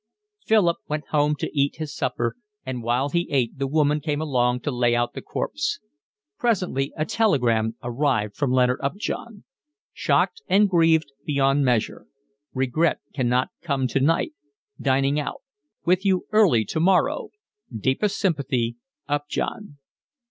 Philip 0.47 0.77
went 0.87 1.09
home 1.09 1.35
to 1.35 1.51
eat 1.53 1.75
his 1.75 1.93
supper, 1.95 2.35
and 2.65 2.81
while 2.81 3.09
he 3.09 3.29
ate 3.29 3.59
the 3.59 3.67
woman 3.67 3.99
came 4.01 4.19
along 4.19 4.61
to 4.61 4.71
lay 4.71 4.95
out 4.95 5.13
the 5.13 5.21
corpse. 5.21 5.79
Presently 6.39 6.91
a 6.97 7.05
telegram 7.05 7.75
arrived 7.83 8.35
from 8.35 8.49
Leonard 8.51 8.79
Upjohn. 8.81 9.43
Shocked 9.93 10.41
and 10.47 10.67
grieved 10.67 11.11
beyond 11.23 11.63
measure. 11.63 12.07
Regret 12.51 12.97
cannot 13.13 13.49
come 13.61 13.87
tonight. 13.87 14.33
Dining 14.81 15.19
out. 15.19 15.43
With 15.85 16.03
you 16.03 16.25
early 16.31 16.65
tomorrow. 16.65 17.29
Deepest 17.71 18.17
sympathy. 18.17 18.77
Upjohn. 19.07 19.77